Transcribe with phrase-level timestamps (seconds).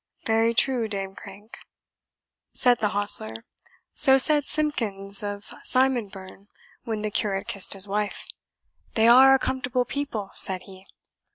[0.25, 1.59] "Very true, Dame Crank,"
[2.55, 3.45] said the hostler;
[3.93, 6.47] "so said Simpkins of Simonburn
[6.85, 8.25] when the curate kissed his wife,
[8.95, 10.87] 'They are a comfortable people,' said he."